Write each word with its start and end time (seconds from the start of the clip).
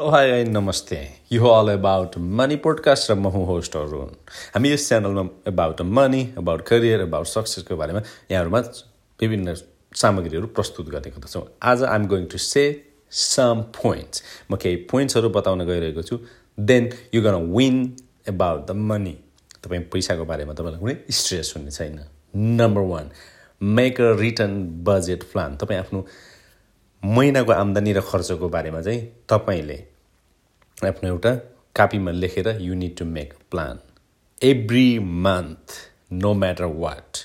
High 0.00 0.44
नमस्ते। 0.44 0.96
यो 1.32 1.46
all 1.46 1.68
about 1.68 2.16
money 2.18 2.56
podcast 2.56 3.10
र 3.10 3.14
म 3.14 3.28
हुँ 3.28 3.44
होस्ट 3.46 3.74
अरुण। 3.76 4.12
हामी 4.54 4.70
यस 4.70 4.86
च्यानलमा 4.88 5.22
about 5.46 5.80
money 5.82 6.22
about 6.40 6.60
career 6.66 7.00
about 7.00 7.26
सक्सेसको 7.26 7.76
बारेमा 7.76 8.00
यहाँहरूमा 8.30 8.60
विभिन्न 9.20 9.54
सामग्रीहरू 9.92 10.46
प्रस्तुत 10.56 10.88
गर्ने 10.88 11.10
गर्दछौँ। 11.10 11.42
आज 11.62 11.82
I'm 11.84 12.06
going 12.08 12.24
to 12.32 12.38
say 12.38 12.64
some 13.12 13.60
points 13.76 14.22
म 14.50 14.56
केही 14.56 14.76
पोइन्ट्सहरू 14.88 15.28
बताउन 15.36 15.66
गइरहेको 15.68 16.02
छु। 16.02 16.18
Then 16.58 16.90
you 17.14 17.22
gonna 17.22 17.36
win 17.52 17.76
about 18.28 18.66
the 18.66 18.80
money 18.88 19.14
तपाईँ 19.60 19.84
पैसाको 19.92 20.24
बारेमा 20.24 20.52
तपाईँलाई 20.54 20.80
कुनै 20.80 20.96
स्ट्रेस 21.12 21.52
हुने 21.56 21.70
छैन। 21.70 22.00
Number 22.56 22.88
one 22.88 23.10
make 23.60 24.00
a 24.00 24.16
written 24.16 24.56
budget 24.80 25.30
plan 25.32 25.56
तपाईँ 25.60 25.80
आफ्नो 25.80 26.06
महिनाको 27.02 27.52
आम्दानी 27.52 27.92
र 27.92 28.00
खर्चको 28.00 28.48
बारेमा 28.48 28.80
चाहिँ 28.82 29.00
तपाईँले 29.28 29.89
आफ्नो 30.88 31.08
एउटा 31.08 31.34
कापीमा 31.76 32.10
लेखेर 32.10 32.48
you 32.60 32.74
need 32.74 32.96
to 32.98 33.04
make 33.04 33.32
plan 33.50 33.78
every 34.42 34.98
month 34.98 35.72
no 36.12 36.32
matter 36.34 36.64
what 36.84 37.18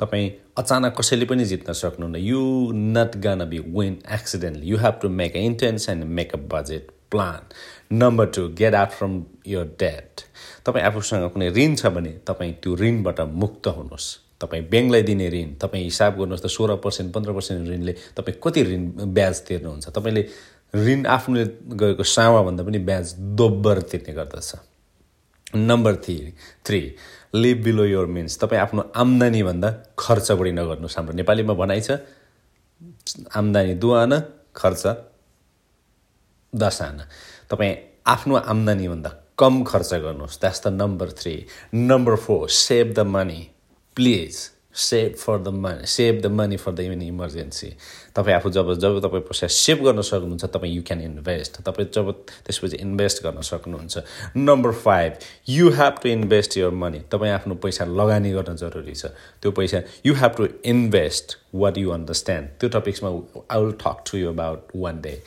तपाईँ 0.00 0.30
अचानक 0.58 0.94
कसैले 0.98 1.24
पनि 1.24 1.44
जित्न 1.44 1.72
सक्नुहुन्न। 1.72 2.16
You 2.16 2.40
not 2.74 3.16
gonna 3.24 3.44
be 3.50 3.58
win 3.76 3.98
accidentally 4.14 4.66
you 4.66 4.76
have 4.78 4.98
to 5.02 5.08
make 5.20 5.36
a 5.36 5.40
intense 5.50 5.88
and 5.88 6.04
make 6.18 6.34
a 6.34 6.38
budget 6.54 6.90
plan 7.10 7.52
number 7.96 8.26
two 8.36 8.48
get 8.60 8.74
out 8.74 8.90
from 8.98 9.22
your 9.46 9.64
debt 9.80 10.24
तपाईँ 10.66 10.84
आफूसँग 10.84 11.28
कुनै 11.32 11.48
ऋण 11.58 11.74
छ 11.76 11.92
भने 11.96 12.12
तपाईँ 12.26 12.52
त्यो 12.62 12.76
ऋणबाट 12.76 13.20
मुक्त 13.42 13.66
हुनुहोस्। 13.68 14.08
तपाईँ 14.40 14.62
ब्याङ्कलाई 14.70 15.02
दिने 15.02 15.28
ऋण 15.30 15.52
तपाईँ 15.62 15.84
हिसाब 15.84 16.18
गर्नुहोस् 16.18 16.42
त 16.44 16.46
सोह्र 16.56 16.76
पर्सेन्ट 16.84 17.12
पन्ध्र 17.14 17.32
पर्सेन्ट 17.32 17.68
ऋणले 17.68 17.92
तपाईँ 18.16 18.36
कति 18.44 18.62
ऋण 18.70 18.88
ब्याज 19.14 19.40
तिर्नुहुन्छ। 19.48 19.88
तपाईँले 19.98 20.22
ऋण 20.74 21.06
आफूले 21.06 21.44
गएको 21.76 22.02
सावाभन्दा 22.02 22.62
पनि 22.64 22.78
ब्याज 22.88 23.12
दोब्बर 23.38 23.80
तिर्ने 23.90 24.12
गर्दछ। 24.14 24.52
Number 25.54 25.96
three 26.04 26.16
three 26.66 26.80
live 27.34 27.62
below 27.64 27.84
your 27.84 28.06
means 28.06 28.38
तपाईँ 28.40 28.60
आफ्नो 28.60 28.82
आम्दानीभन्दा 28.96 29.70
खर्च 29.98 30.30
बढी 30.32 30.52
नगर्नुहोस्। 30.52 30.96
हाम्रो 30.96 31.14
नेपालीमा 31.14 31.54
भनाइ 31.54 31.80
छ 31.80 31.90
आम्दानी 33.36 33.74
दुआना 33.74 34.18
खर्च 34.56 34.84
दस 36.52 36.82
आना। 36.82 37.04
तपाईँ 37.50 37.74
आफ्नो 38.06 38.36
आम्दानीभन्दा 38.36 39.10
कम 39.38 39.62
खर्च 39.64 39.94
गर्नुहोस्। 39.94 40.40
That's 40.40 40.66
the 40.66 40.68
number 40.72 41.10
three 41.20 41.34
number 41.74 42.16
four 42.16 42.48
save 42.48 42.92
the 42.94 43.00
money 43.06 43.40
please 43.96 44.36
save 44.74 45.14
for 45.18 45.38
the 45.42 45.48
money 45.48 45.86
save 45.86 46.20
the 46.22 46.26
money 46.32 46.56
for 46.56 46.72
the 46.72 46.80
even 46.80 47.02
emergency 47.02 47.68
तपाईँ 48.16 48.36
आफू 48.36 48.50
जब 48.50 48.72
जब 48.80 48.98
तपाईँ 49.06 49.22
पैसा 49.22 49.46
सेभ 49.46 49.84
गर्न 49.84 50.02
सक्नुहुन्छ 50.02 50.44
तपाईँ 50.44 50.74
यु 50.74 50.82
क्यान 50.86 51.00
इन्भेस्ट 51.00 51.60
तपाईँ 51.68 51.88
जब 51.94 52.10
त्यसपछि 52.46 52.76
इन्भेस्ट 52.76 53.22
गर्न 53.24 53.40
सक्नुहुन्छ. 53.50 53.98
Number 54.36 54.72
five 54.72 55.12
you 55.48 55.70
have 55.80 55.98
to 56.02 56.08
invest 56.08 56.56
your 56.58 56.70
money 56.82 57.00
तपाईँ 57.12 57.32
आफ्नो 57.32 57.54
पैसा 57.64 57.84
लगानी 57.84 58.32
गर्न 58.32 58.56
जरुरी 58.56 58.94
छ. 58.94 59.06
त्यो 59.42 59.50
पैसा 59.52 59.82
you 60.06 60.14
have 60.14 60.34
to 60.36 60.48
invest 60.74 61.36
what 61.54 61.78
you 61.78 61.90
understand 61.90 62.48
त्यो 62.60 62.68
टपिक्समा 62.80 63.10
I 63.50 63.62
will 63.62 63.72
talk 63.84 64.04
to 64.10 64.18
you 64.18 64.28
about 64.32 64.76
one 64.76 65.00
day 65.00 65.22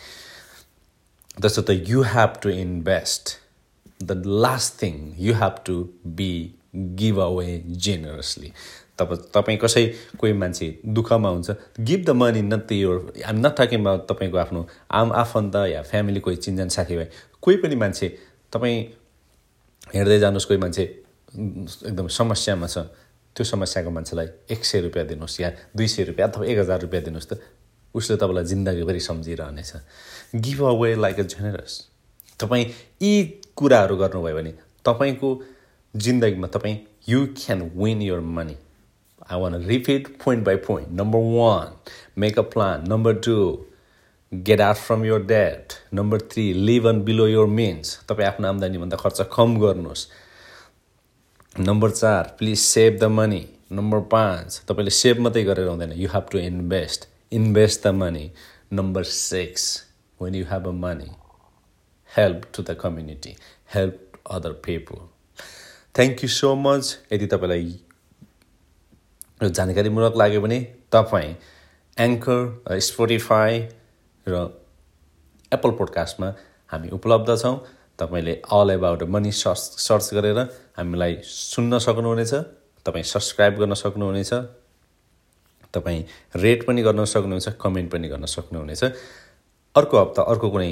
जस्तो 1.42 1.62
त 1.62 1.82
you 1.90 2.02
have 2.16 2.40
to 2.44 2.50
invest 2.50 3.38
the 4.04 4.22
last 4.26 4.82
thing 4.82 4.96
you 5.20 5.34
have 5.34 5.62
to 5.66 5.84
be 6.18 6.32
give 6.76 7.20
away 7.20 7.62
generously 7.84 8.52
तब 9.00 9.14
तपाईँ 9.34 9.58
कसै 9.58 9.86
कोही 10.20 10.34
मान्छे 10.34 10.68
दुःखमा 10.88 11.30
हुन्छ। 11.30 11.50
गिभ 11.80 12.02
द 12.06 12.10
मनी 12.16 12.42
नट 12.42 12.72
यो 12.72 12.92
आम 13.28 13.38
नट 13.46 13.60
तपाईँको 14.10 14.38
आफ्नो 14.38 14.66
आम 14.92 15.12
आफन्त 15.14 15.56
या 15.72 15.82
फ्यामिली 15.84 16.20
कोही 16.20 16.36
चिन्जान 16.38 16.70
साथीभाइ 16.70 17.08
कोही 17.42 17.58
पनि 17.58 17.76
मान्छे 17.76 18.08
तपाईँ 18.54 18.78
हेर्दै 19.94 20.20
जानुहोस् 20.20 20.48
कोही 20.48 20.60
मान्छे 20.60 20.84
एकदम 21.86 22.08
समस्यामा 22.08 22.68
छ। 22.68 22.78
त्यो 23.36 23.44
समस्याको 23.44 23.90
मान्छेलाई 23.92 24.28
एक 24.50 24.66
सय 24.66 24.80
रुपियाँ 24.82 25.06
दिनुहोस् 25.08 25.40
या 25.42 25.50
दुई 25.76 25.88
सय 25.88 26.04
रुपियाँ 26.10 26.30
अथवा 26.30 26.46
एक 26.46 26.58
हजार 26.60 26.80
रुपियाँ 26.82 27.04
दिनुहोस् 27.04 27.28
त 27.28 27.40
उसले 27.96 28.16
तपाईँलाई 28.18 28.46
जिन्दगीभरि 28.46 29.00
सम्झिरहनेछ। 29.00 29.72
Give 30.36 30.62
away 30.64 30.96
like 30.96 31.20
a 31.20 31.24
generous 31.36 31.74
तपाईँ 32.40 32.66
यी 33.02 33.12
कुराहरू 33.56 33.96
गर्नुभयो 33.98 34.36
भने 34.36 34.52
तपाईँको 34.86 35.30
जिन्दगीमा 35.96 36.48
तपाईँ 36.48 36.78
you 37.10 37.20
can 37.36 37.62
win 37.76 38.02
your 38.02 38.20
money 38.20 38.56
I 39.30 39.38
want 39.38 39.56
to 39.56 39.68
repeat 39.68 40.20
point 40.20 40.44
by 40.44 40.56
point. 40.56 40.92
Number 40.92 41.18
one, 41.18 41.74
make 42.16 42.38
a 42.38 42.44
plan. 42.44 42.84
Number 42.84 43.14
two, 43.14 43.66
get 44.32 44.60
out 44.60 44.78
from 44.78 45.04
your 45.04 45.20
debt. 45.20 45.82
Number 45.92 46.20
three, 46.20 46.54
live 46.54 46.86
on 46.86 47.04
below 47.04 47.26
your 47.26 47.48
means. 47.48 47.98
तपाईँ 48.10 48.28
आफ्नो 48.28 48.48
आम्दानीभन्दा 48.48 48.98
खर्च 48.98 49.22
कम 49.34 49.58
गर्नुहोस् 49.60 50.08
number 51.60 51.92
चार 51.92 52.36
please 52.40 52.58
save 52.60 53.00
the 53.00 53.10
money 53.18 53.44
number 53.72 54.00
पाँच 54.12 54.62
तपाईँले 54.70 54.92
save 54.92 55.20
मात्रै 55.20 55.44
गरेर 55.44 55.68
हुँदैन 55.68 55.92
you 56.02 56.10
have 56.14 56.28
to 56.32 56.38
invest 56.40 57.08
invest 57.40 57.88
the 57.88 57.94
money 58.02 58.30
number 58.74 59.04
six 59.12 59.66
when 60.20 60.36
you 60.36 60.46
have 60.52 60.68
a 60.68 60.72
money 60.84 61.10
help 62.12 62.42
to 62.56 62.64
the 62.64 62.78
community 62.82 63.36
help 63.74 64.20
other 64.38 64.52
people 64.66 65.02
thank 65.96 66.24
you 66.24 66.30
so 66.30 66.56
much 66.56 66.98
यदि 67.14 67.28
तपाईँलाई 67.34 67.74
र 69.42 69.50
जानकारीमूलक 69.50 70.14
लाग्यो 70.18 70.42
भने 70.42 70.60
तपाईँ 70.92 71.34
एङ्कर 71.98 72.80
स्पोटिफाई 72.82 73.60
र 74.28 74.36
एप्पल 75.52 75.72
पोडकास्टमा 75.80 76.30
हामी 76.72 76.90
उपलब्ध 76.98 77.36
छौँ। 77.38 77.58
तपाईँले 78.00 78.34
all 78.52 78.70
about 78.72 79.04
money 79.08 79.32
search 79.34 79.64
search 79.80 80.14
गरेर 80.14 80.40
हामीलाई 80.78 81.14
सुन्न 81.24 81.78
सक्नुहुनेछ 81.80 82.34
तपाईँ 82.86 83.04
सब्सक्राइब 83.04 83.54
गर्न 83.60 83.74
सक्नुहुनेछ 83.74 84.34
तपाईँ 85.74 86.04
रेट 86.36 86.66
पनि 86.68 86.82
गर्न 86.84 87.06
सक्नुहुन्छ 87.06 87.48
कमेन्ट 87.62 87.92
पनि 87.92 88.08
गर्न 88.10 88.26
सक्नुहुनेछ। 88.28 88.84
अर्को 89.76 89.96
हप्ता 90.00 90.22
अर्को 90.32 90.50
कुनै 90.50 90.72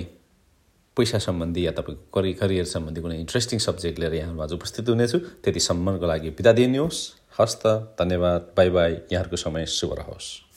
पैसा 0.97 1.17
सम्बन्धी 1.17 1.65
या 1.65 1.71
तपाईँको 1.71 2.09
करि 2.13 2.33
करियर 2.33 2.65
सम्बन्धी 2.65 3.01
कुनै 3.01 3.17
इन्ट्रेस्टिङ 3.19 3.59
सब्जेक्ट 3.59 3.99
लिएर 3.99 4.13
यहाँहरू 4.13 4.41
आज 4.41 4.53
उपस्थित 4.53 4.89
हुनेछु। 4.89 5.17
त्यति 5.43 5.59
सम्मानको 5.59 6.05
लागि 6.05 6.29
बिदा 6.29 6.51
दिनुहोस्। 6.53 6.99
हस्त 7.39 7.67
धन्यवाद। 7.99 8.41
बाई 8.57 8.69
बाई 8.69 8.91
यहाँहरूको 9.11 9.37
समय 9.37 9.65
शुभ 9.65 9.93
रहोस्। 9.93 10.52